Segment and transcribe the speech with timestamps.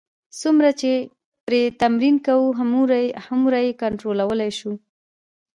[0.41, 0.91] څومره چې
[1.45, 2.55] پرې تمرین کوو،
[3.51, 4.73] هغومره یې کنټرولولای شو.